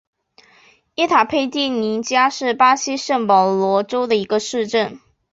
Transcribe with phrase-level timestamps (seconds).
[0.95, 4.99] 伊塔佩蒂宁加是巴西圣保罗州的一个市镇。